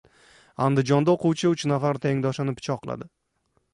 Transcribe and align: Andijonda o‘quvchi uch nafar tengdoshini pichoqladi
Andijonda 0.67 1.13
o‘quvchi 1.17 1.51
uch 1.55 1.65
nafar 1.73 2.01
tengdoshini 2.07 2.57
pichoqladi 2.61 3.09